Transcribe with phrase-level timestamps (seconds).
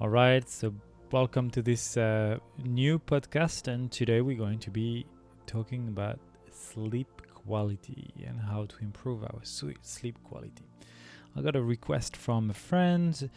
[0.00, 0.72] All right, so
[1.10, 5.04] welcome to this uh, new podcast, and today we're going to be
[5.44, 6.20] talking about
[6.52, 10.68] sleep quality and how to improve our sleep quality.
[11.34, 13.28] I got a request from a friend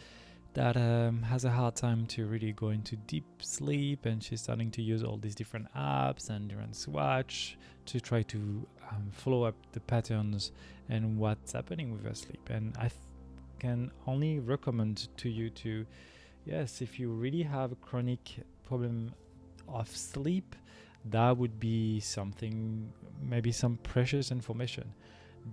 [0.54, 4.70] that um, has a hard time to really go into deep sleep, and she's starting
[4.70, 9.56] to use all these different apps and different swatch to try to um, follow up
[9.72, 10.52] the patterns
[10.88, 12.48] and what's happening with her sleep.
[12.50, 12.88] And I
[13.58, 15.84] can only recommend to you to
[16.44, 19.12] yes, if you really have a chronic problem
[19.68, 20.54] of sleep,
[21.06, 22.92] that would be something,
[23.22, 24.92] maybe some precious information.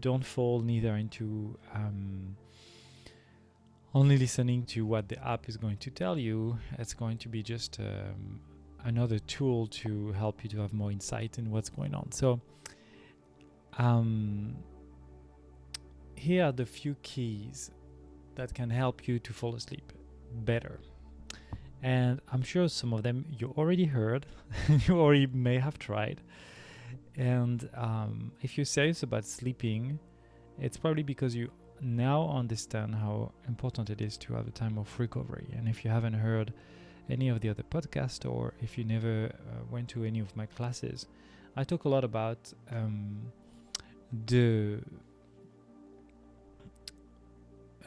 [0.01, 2.35] Don't fall neither into um,
[3.93, 6.57] only listening to what the app is going to tell you.
[6.77, 8.39] It's going to be just um,
[8.83, 12.11] another tool to help you to have more insight in what's going on.
[12.11, 12.39] So,
[13.77, 14.55] um,
[16.15, 17.71] here are the few keys
[18.35, 19.91] that can help you to fall asleep
[20.33, 20.79] better.
[21.81, 24.25] And I'm sure some of them you already heard,
[24.87, 26.21] you already may have tried.
[27.15, 29.99] And um, if you're serious about sleeping,
[30.59, 34.87] it's probably because you now understand how important it is to have a time of
[34.99, 35.47] recovery.
[35.55, 36.53] And if you haven't heard
[37.09, 40.45] any of the other podcasts, or if you never uh, went to any of my
[40.45, 41.07] classes,
[41.55, 43.31] I talk a lot about um,
[44.27, 44.79] the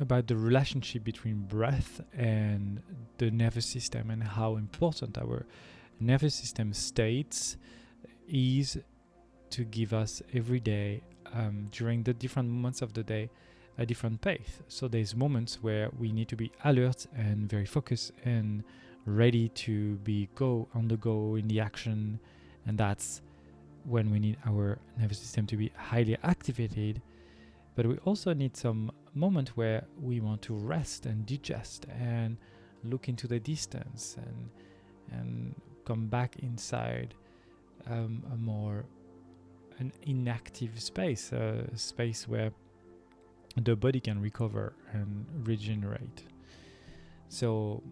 [0.00, 2.82] about the relationship between breath and
[3.18, 5.46] the nervous system and how important our
[6.00, 7.56] nervous system states
[8.28, 8.78] is
[9.50, 11.02] to give us every day
[11.34, 13.30] um, during the different moments of the day
[13.78, 14.60] a different pace.
[14.68, 18.64] So there's moments where we need to be alert and very focused and
[19.06, 22.20] ready to be go on the go in the action,
[22.66, 23.22] and that's
[23.84, 27.00] when we need our nervous system to be highly activated.
[27.74, 32.36] But we also need some moment where we want to rest and digest and
[32.84, 34.50] look into the distance and
[35.10, 37.14] and come back inside
[37.90, 38.84] um, a more
[39.78, 42.52] an inactive space, a space where
[43.56, 46.24] the body can recover and regenerate.
[47.28, 47.82] So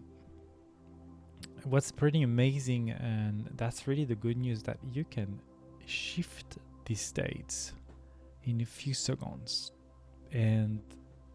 [1.63, 5.39] what's pretty amazing and that's really the good news that you can
[5.85, 7.73] shift these states
[8.45, 9.71] in a few seconds
[10.31, 10.81] and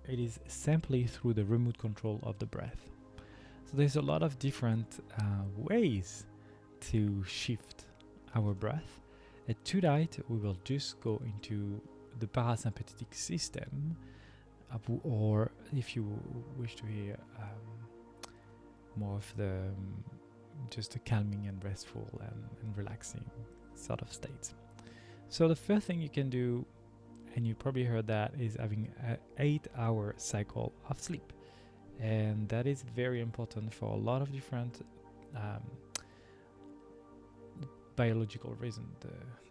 [0.09, 2.91] it is simply through the remote control of the breath.
[3.67, 5.25] So there's a lot of different uh,
[5.57, 6.27] ways
[6.93, 7.87] to shift
[8.35, 9.01] our breath.
[9.49, 11.81] At tonight, we will just go into
[12.21, 13.97] the parasympathetic system,
[14.73, 16.05] uh, or if you
[16.57, 18.31] wish to hear um,
[18.97, 20.05] more of the um,
[20.71, 23.25] just a calming and restful and, and relaxing
[23.75, 24.53] sort of state.
[25.29, 26.65] So the first thing you can do
[27.37, 31.33] and you probably heard that is having an eight hour cycle of sleep.
[32.01, 34.85] And that is very important for a lot of different
[35.37, 35.63] um,
[37.95, 39.09] biological reasons the,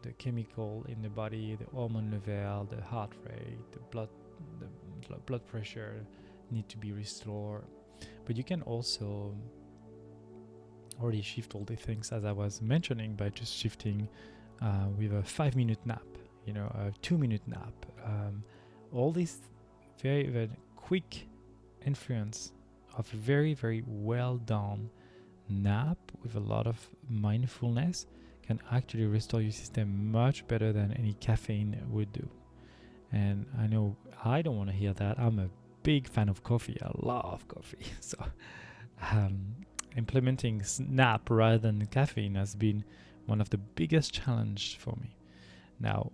[0.07, 4.09] the chemical in the body the hormone level the heart rate the blood
[4.59, 6.05] the blood pressure
[6.51, 7.63] need to be restored.
[8.25, 9.35] But you can also
[11.01, 14.07] already shift all the things as i was mentioning by just shifting
[14.61, 16.14] uh, with a five minute nap
[16.45, 17.73] you know, a two minute nap,
[18.05, 18.43] um,
[18.93, 19.39] all these
[20.01, 21.27] very, very quick
[21.85, 22.51] influence
[22.97, 24.89] of a very, very well done
[25.49, 28.07] nap with a lot of mindfulness
[28.45, 32.27] can actually restore your system much better than any caffeine would do.
[33.11, 35.19] And I know I don't want to hear that.
[35.19, 35.49] I'm a
[35.83, 36.77] big fan of coffee.
[36.81, 37.85] I love coffee.
[38.01, 38.17] So
[39.11, 39.55] um,
[39.97, 42.83] implementing nap rather than caffeine has been
[43.25, 45.15] one of the biggest challenge for me.
[45.79, 46.11] Now,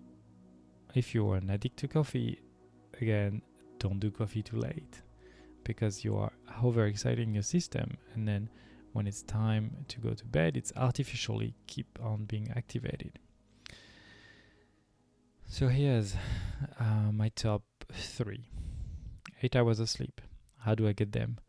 [0.95, 2.39] if you're an addict to coffee,
[2.99, 3.41] again,
[3.79, 5.01] don't do coffee too late
[5.63, 6.31] because you are
[6.61, 7.97] overexciting your system.
[8.13, 8.49] And then
[8.93, 13.19] when it's time to go to bed it's artificially keep on being activated.
[15.47, 16.15] So here's
[16.79, 17.63] uh, my top
[17.93, 18.49] three.
[19.43, 20.21] Eight hours of sleep.
[20.59, 21.39] How do i get them?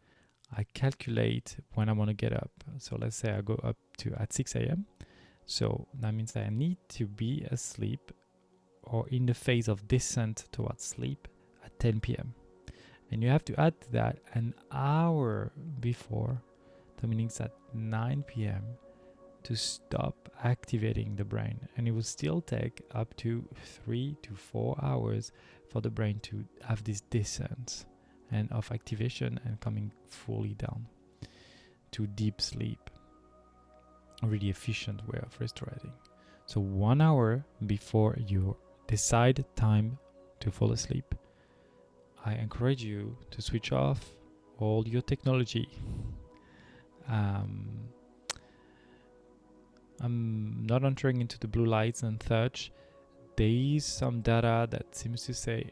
[0.56, 2.50] I calculate when i want to get up.
[2.78, 4.87] So let's say i go up to at 6 a.m
[5.46, 8.12] so that means that i need to be asleep
[8.82, 11.29] or in the phase of descent towards sleep
[11.64, 12.34] at 10 p.m.
[13.11, 16.40] And you have to add to that an hour before,
[17.00, 18.64] the meanings at 9 p.m.
[19.43, 21.61] to stop activating the brain.
[21.76, 25.32] And it will still take up to three to four hours
[25.69, 27.84] for the brain to have this descent
[28.31, 30.87] and of activation and coming fully down
[31.93, 32.90] to deep sleep.
[34.23, 35.93] A really efficient way of restoring.
[36.46, 38.56] So one hour before you
[38.93, 39.99] decide time
[40.39, 41.15] to fall asleep,
[42.27, 44.00] I encourage you to switch off
[44.59, 45.67] all your technology.
[47.09, 47.89] Um,
[50.03, 52.71] I'm not entering into the blue lights and such.
[53.37, 55.71] There is some data that seems to say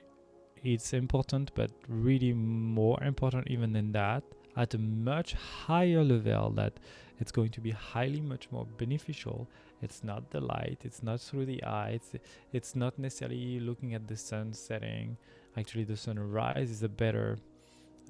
[0.65, 4.23] it's important, but really more important even than that,
[4.57, 6.75] at a much higher level, that
[7.19, 9.49] it's going to be highly much more beneficial.
[9.83, 12.13] It's not the light, it's not through the eye, it's,
[12.53, 15.17] it's not necessarily looking at the sun setting.
[15.57, 17.39] Actually, the sunrise is a better,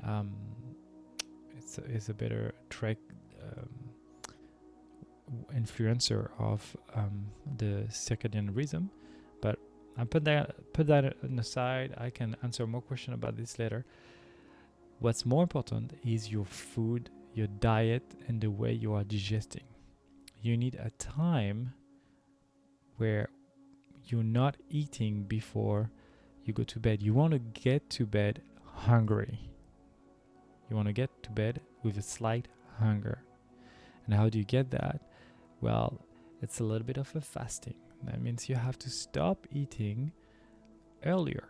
[0.04, 0.32] um,
[1.56, 2.98] it's a, it's a better track.
[3.42, 3.68] Um,
[5.54, 7.24] influencer of um,
[7.56, 8.90] the circadian rhythm
[9.40, 9.58] but
[9.96, 11.94] I put that put that on the side.
[11.96, 13.84] I can answer more questions about this later.
[15.00, 19.64] What's more important is your food, your diet, and the way you are digesting.
[20.42, 21.72] You need a time
[22.98, 23.30] where
[24.04, 25.90] you're not eating before
[26.44, 27.00] you go to bed.
[27.00, 29.40] You want to get to bed hungry.
[30.68, 32.48] You want to get to bed with a slight
[32.78, 33.22] hunger.
[34.04, 35.00] And how do you get that?
[35.62, 35.98] Well,
[36.42, 37.76] it's a little bit of a fasting.
[38.02, 40.12] That means you have to stop eating
[41.06, 41.48] earlier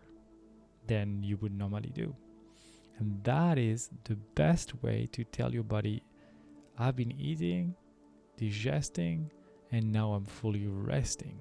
[0.87, 2.15] than you would normally do.
[3.01, 6.03] And that is the best way to tell your body,
[6.79, 7.75] I've been eating,
[8.37, 9.31] digesting,
[9.73, 11.39] and now I'm fully resting.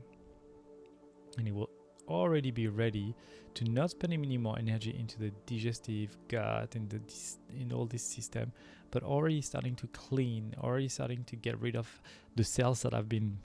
[1.38, 1.70] And it will
[2.08, 3.14] already be ready
[3.56, 7.02] to not spend any more energy into the digestive gut and the
[7.50, 8.54] in all this system,
[8.90, 12.02] but already starting to clean, already starting to get rid of
[12.36, 13.38] the cells that have been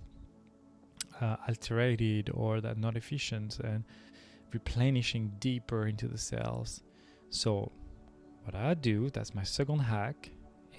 [1.20, 3.84] uh, alterated or that not efficient and
[4.52, 6.82] replenishing deeper into the cells.
[7.30, 7.72] So
[8.44, 10.30] what I do, that's my second hack,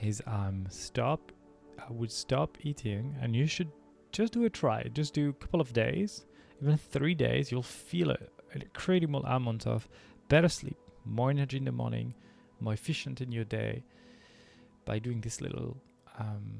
[0.02, 1.32] is I'm stop
[1.78, 3.72] I would stop eating and you should
[4.12, 4.84] just do a try.
[4.94, 6.26] Just do a couple of days,
[6.62, 8.18] even three days, you'll feel a,
[8.54, 9.88] an incredible amount of
[10.30, 12.16] better sleep, more energy in the morning,
[12.60, 13.84] more efficient in your day
[14.86, 15.78] by doing this little
[16.18, 16.54] um,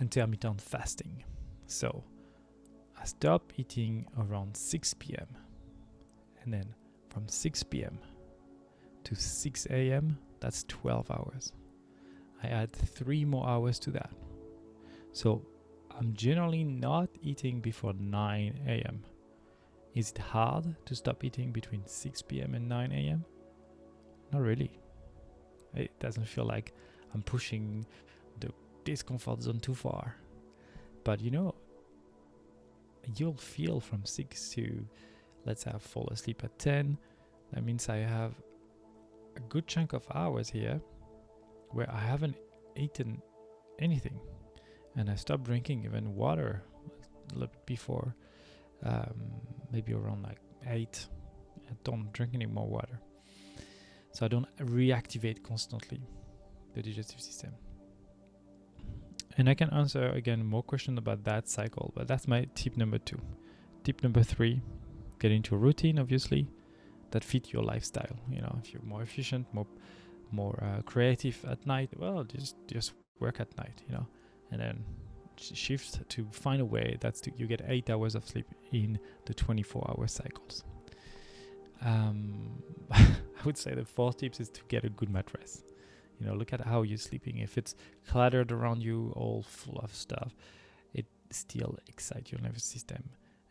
[0.00, 1.22] intermittent fasting.
[1.66, 2.02] So
[3.00, 5.28] I stop eating around 6 p.m.
[6.42, 6.74] and then
[7.10, 7.98] from 6 p.m.
[9.04, 10.18] to 6 a.m.
[10.40, 11.52] that's 12 hours.
[12.42, 14.10] I add 3 more hours to that.
[15.12, 15.42] So
[15.98, 19.04] I'm generally not eating before 9 a.m.
[19.94, 22.54] Is it hard to stop eating between 6 p.m.
[22.54, 23.24] and 9 a.m.?
[24.32, 24.78] Not really.
[25.74, 26.74] It doesn't feel like
[27.14, 27.86] I'm pushing
[28.84, 30.14] this comfort zone too far.
[31.04, 31.54] But you know,
[33.16, 34.86] you'll feel from 6 to,
[35.44, 36.96] let's say I fall asleep at 10.
[37.52, 38.34] That means I have
[39.38, 40.80] a good chunk of hours here
[41.70, 42.36] where I haven't
[42.76, 43.22] eaten
[43.78, 44.18] anything.
[44.96, 46.62] And I stopped drinking even water
[47.30, 48.14] a little bit before,
[48.84, 49.14] um,
[49.70, 51.06] maybe around like 8.
[51.70, 53.00] I don't drink any more water.
[54.12, 56.00] So I don't reactivate constantly
[56.74, 57.52] the digestive system.
[59.36, 62.98] And I can answer again more questions about that cycle, but that's my tip number
[62.98, 63.20] two.
[63.84, 64.60] Tip number three,
[65.20, 66.48] get into a routine, obviously,
[67.10, 68.16] that fit your lifestyle.
[68.30, 69.66] You know, if you're more efficient, more
[70.30, 73.82] more uh, creative at night, well, just just work at night.
[73.86, 74.06] You know,
[74.50, 74.84] and then
[75.40, 79.34] shift to find a way that's to, you get eight hours of sleep in the
[79.34, 80.64] 24 hour cycles.
[81.82, 83.14] Um, I
[83.44, 85.62] would say the fourth tips is to get a good mattress.
[86.18, 87.38] You know, look at how you're sleeping.
[87.38, 87.76] If it's
[88.08, 90.34] cluttered around you, all full of stuff,
[90.92, 93.02] it still excites your nervous system,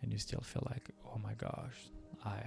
[0.01, 1.89] and you still feel like, oh my gosh,
[2.25, 2.43] I,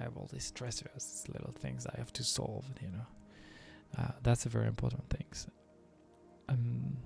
[0.00, 2.64] I have all these stressors, these little things I have to solve.
[2.80, 3.06] You know,
[3.98, 5.26] uh, that's a very important thing.
[6.48, 6.96] Um,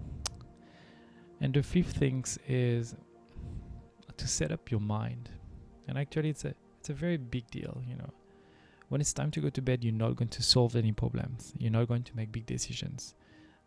[1.40, 2.94] and the fifth things is
[4.16, 5.28] to set up your mind,
[5.88, 7.82] and actually, it's a it's a very big deal.
[7.86, 8.10] You know,
[8.88, 11.52] when it's time to go to bed, you're not going to solve any problems.
[11.58, 13.14] You're not going to make big decisions.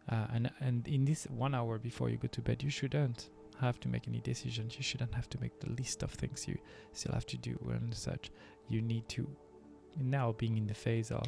[0.10, 3.29] Uh, and and in this one hour before you go to bed, you shouldn't
[3.60, 4.78] have to make any decisions.
[4.78, 6.58] You shouldn't have to make the list of things you
[6.94, 8.32] still have to do and such.
[8.70, 9.28] You need to
[10.00, 11.28] now being in the phase of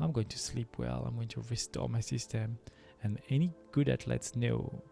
[0.00, 1.04] I'm going to sleep well.
[1.06, 2.58] I'm going to restore my system.
[3.02, 4.82] And any good athletes know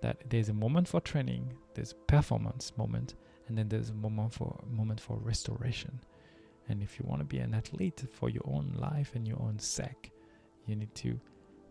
[0.00, 3.14] that there's a moment for training, there's a performance moment,
[3.48, 6.00] and then there's a moment for moment for restoration.
[6.68, 9.58] And if you want to be an athlete for your own life and your own
[9.58, 10.12] sake,
[10.66, 11.18] you need to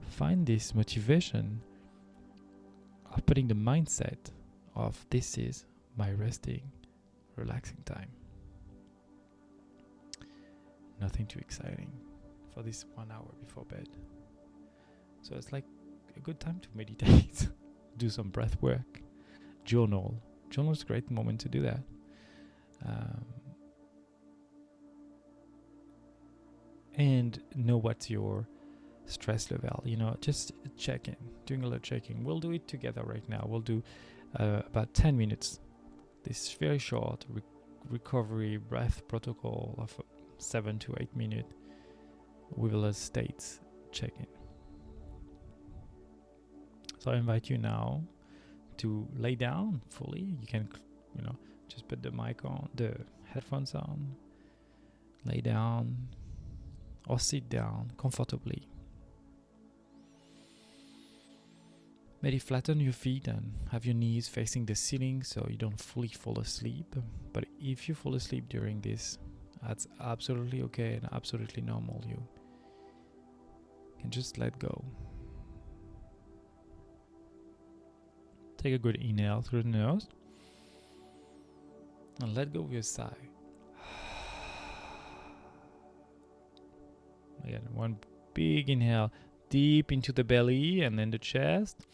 [0.10, 1.62] find this motivation
[3.14, 4.18] of putting the mindset
[4.78, 5.66] of this is
[5.98, 6.62] my resting,
[7.36, 8.10] relaxing time.
[11.02, 11.92] Nothing too exciting
[12.54, 13.90] for this one hour before bed.
[15.22, 15.66] So it's like
[16.16, 17.50] a good time to meditate,
[17.98, 19.02] do some breath work,
[19.66, 20.22] journal.
[20.50, 21.82] Journal is a great moment to do that.
[22.86, 23.26] Um,
[26.96, 28.48] and know what your
[29.06, 29.84] stress level.
[29.86, 31.16] You know, just checking,
[31.46, 32.24] doing a little checking.
[32.24, 33.46] We'll do it together right now.
[33.48, 33.84] We'll do
[34.40, 35.60] uh, about 10 minutes.
[36.24, 37.42] This very short re-
[37.90, 40.04] recovery breath protocol of uh,
[40.38, 41.54] seven to eight minutes
[42.56, 43.60] with a states
[43.92, 44.28] checking.
[47.00, 48.04] So I invite you now
[48.78, 50.38] to lay down fully.
[50.42, 50.70] You can,
[51.16, 51.36] you know,
[51.68, 54.16] just put the mic on, the headphones on,
[55.26, 55.96] lay down,
[57.08, 58.68] or sit down comfortably.
[62.28, 66.10] Maybe flatten your feet and have your knees facing the ceiling so you don't fully
[66.10, 66.94] fall asleep.
[67.32, 69.18] But if you fall asleep during this,
[69.66, 72.04] that's absolutely okay and absolutely normal.
[72.06, 72.22] You
[74.02, 74.84] can just let go.
[78.58, 80.10] Take a good inhale through the nose
[82.22, 83.24] and let go with your sigh.
[87.46, 87.96] Again, one
[88.34, 89.14] big inhale
[89.50, 91.88] deep into the belly and then the chest.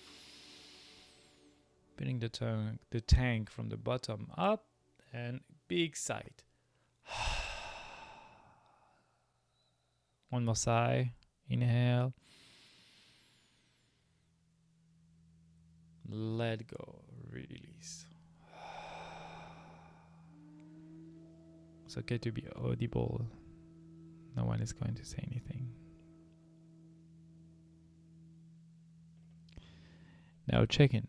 [1.95, 4.65] Filling the tongue, the tank from the bottom up
[5.13, 6.25] and big sigh.
[10.29, 11.13] One more sigh.
[11.47, 12.13] Inhale.
[16.09, 17.01] Let go.
[17.29, 18.07] Release.
[21.85, 23.27] It's okay to be audible.
[24.35, 25.69] No one is going to say anything.
[30.51, 31.07] Now check in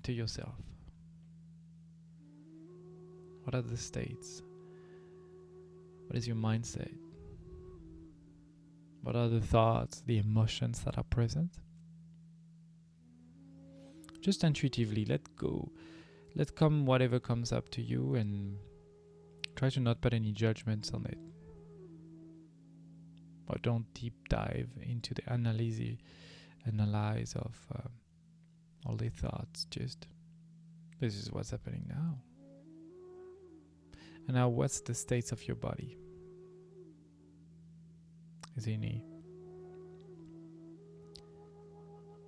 [0.00, 0.54] into yourself.
[3.44, 4.42] What are the states?
[6.06, 6.94] What is your mindset?
[9.02, 11.58] What are the thoughts, the emotions that are present?
[14.22, 15.70] Just intuitively let go.
[16.34, 18.56] Let come whatever comes up to you and
[19.54, 21.18] try to not put any judgments on it.
[23.48, 25.98] Or don't deep dive into the analysis,
[26.66, 27.90] analyze of um,
[28.96, 29.66] the thoughts.
[29.70, 30.06] Just
[31.00, 32.18] this is what's happening now.
[34.26, 35.96] And now, what's the states of your body?
[38.56, 39.04] Is any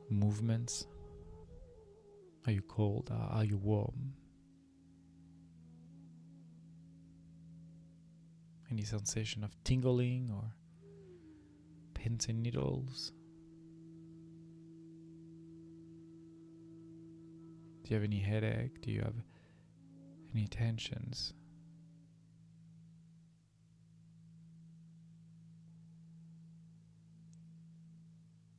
[0.08, 0.86] movements?
[2.46, 3.10] Are you cold?
[3.12, 4.14] Uh, are you warm?
[8.70, 10.44] Any sensation of tingling or
[11.94, 13.12] pins and needles?
[17.82, 18.80] Do you have any headache?
[18.82, 19.14] Do you have
[20.34, 21.34] any tensions?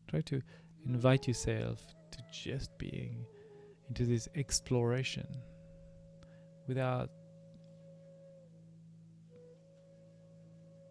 [0.10, 0.42] Try to
[0.86, 3.26] invite yourself to just being
[3.88, 5.28] into this exploration
[6.68, 7.10] without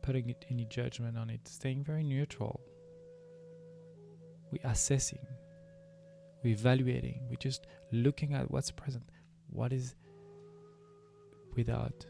[0.03, 2.61] putting any judgment on it, staying very neutral.
[4.51, 5.25] We're assessing,
[6.43, 9.05] we're evaluating, we're just looking at what's present,
[9.51, 9.95] what is
[11.55, 12.07] without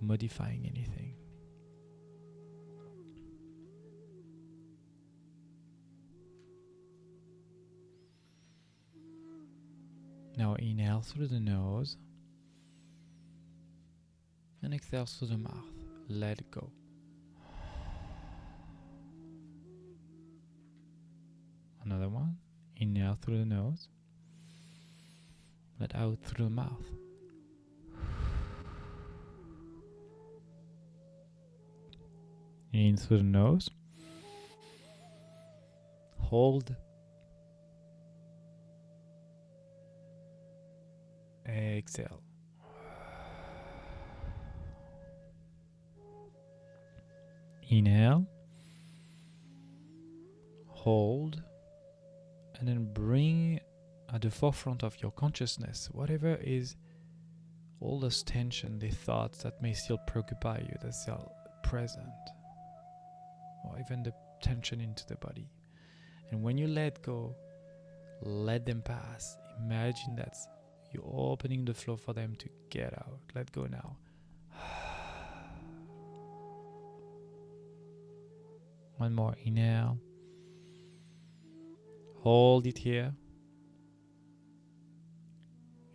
[0.00, 1.14] modifying anything.
[10.36, 11.96] Now inhale through the nose
[14.62, 15.64] and exhale through the mouth.
[16.08, 16.70] Let go.
[21.82, 22.36] Another one.
[22.76, 23.88] Inhale through the nose.
[25.80, 26.86] Let out through the mouth.
[32.72, 33.68] In through the nose.
[36.18, 36.76] Hold
[41.48, 42.22] Exhale.
[47.68, 48.26] Inhale.
[50.68, 51.42] Hold.
[52.58, 53.60] And then bring
[54.12, 56.76] at the forefront of your consciousness whatever is
[57.80, 61.30] all this tension, the thoughts that may still preoccupy you, that's still
[61.62, 62.06] present,
[63.64, 65.50] or even the tension into the body.
[66.30, 67.36] And when you let go,
[68.22, 69.36] let them pass.
[69.64, 70.34] Imagine that
[70.92, 73.20] you're opening the floor for them to get out.
[73.34, 73.96] Let go now.
[78.96, 79.98] One more inhale.
[82.26, 83.14] Hold it here.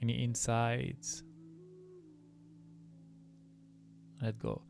[0.02, 1.24] Any insides?
[4.22, 4.62] Let go.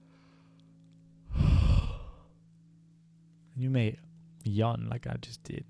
[3.56, 3.96] you may
[4.44, 5.64] yawn like I just did.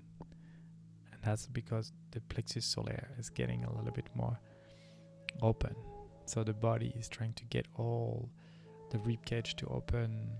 [1.12, 4.40] And that's because the plexus solaire is getting a little bit more
[5.42, 5.76] open.
[6.24, 8.30] So the body is trying to get all
[8.92, 10.30] the rib cage to open.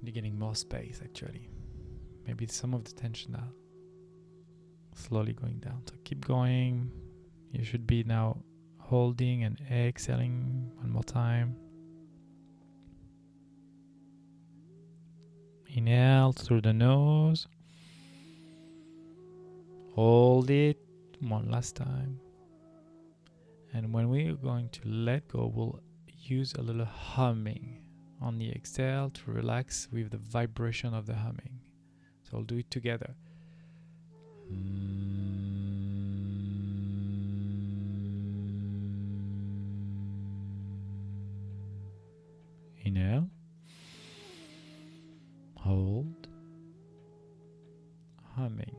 [0.00, 1.50] You're getting more space actually.
[2.24, 3.50] maybe some of the tension now
[4.96, 5.82] slowly going down.
[5.86, 6.90] So keep going.
[7.52, 8.38] You should be now
[8.78, 11.56] holding and exhaling one more time.
[15.68, 17.46] Inhale through the nose.
[19.94, 20.78] Hold it
[21.20, 22.20] one last time.
[23.72, 27.82] And when we are going to let go, we'll use a little humming
[28.20, 31.60] on the exhale to relax with the vibration of the humming.
[32.22, 33.14] So I'll do it together.
[42.84, 43.28] Inhale.
[45.56, 46.28] Hold.
[48.36, 48.76] Humming.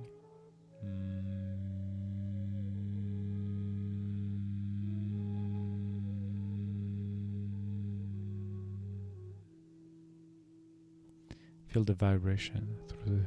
[11.67, 13.25] Feel the vibration through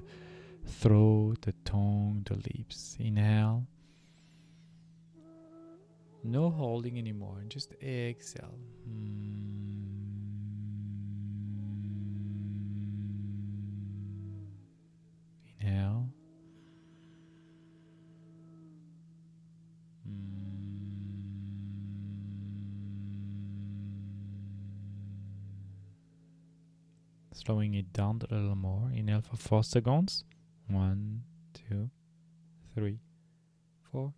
[0.64, 2.96] the throat, the tongue, the lips.
[2.98, 3.66] Inhale.
[6.24, 8.58] No holding anymore, just exhale.
[15.60, 16.08] Inhale.
[27.32, 28.90] Slowing it down a little more.
[28.94, 30.24] Inhale for four seconds.
[30.68, 31.22] One,
[31.70, 31.88] two,
[32.74, 32.98] three,
[33.92, 34.12] four.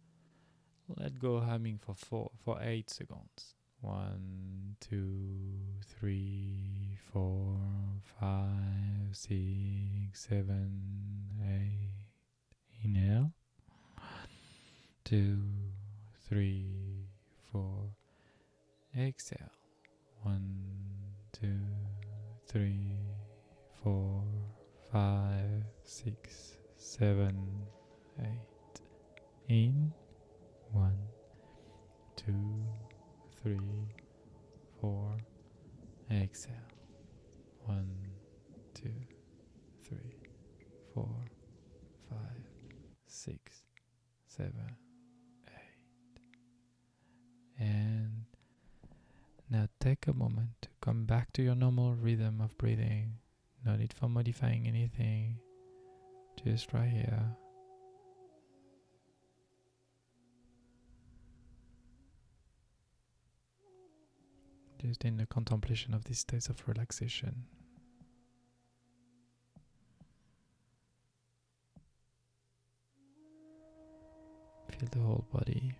[0.96, 3.54] Let go humming for four for eight seconds.
[3.80, 7.58] One, two, three, four,
[8.18, 9.34] five, six,
[10.14, 10.80] seven,
[11.44, 12.06] eight.
[12.84, 13.32] Inhale.
[15.04, 15.42] Two,
[16.28, 17.06] three,
[17.50, 17.90] four.
[18.98, 19.52] Exhale.
[20.22, 20.56] One,
[21.32, 21.60] two,
[22.46, 22.96] three,
[23.82, 24.24] four,
[24.92, 27.36] five, six, seven,
[28.20, 28.80] eight.
[29.48, 29.92] In.
[30.72, 30.98] One,
[32.16, 32.64] two,
[33.40, 33.60] three,
[34.80, 35.16] four.
[36.10, 36.54] Exhale.
[37.64, 37.88] One,
[38.74, 38.90] two,
[39.86, 40.16] three,
[40.92, 41.14] four,
[42.10, 42.44] five,
[43.06, 43.62] six,
[44.26, 44.76] seven,
[45.48, 46.20] eight.
[47.60, 48.24] And
[49.48, 53.18] now take a moment to come back to your normal rhythm of breathing.
[53.64, 55.38] No need for modifying anything.
[56.44, 57.36] Just right here.
[64.80, 67.44] Just in the contemplation of these states of relaxation.
[74.68, 75.76] Feel the whole body.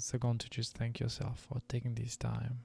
[0.00, 2.60] Second to just thank yourself for taking this time.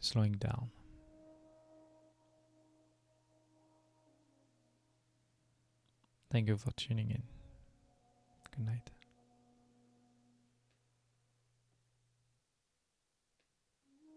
[0.00, 0.70] Slowing down.
[6.30, 7.22] Thank you for tuning in.
[8.56, 8.91] Good night.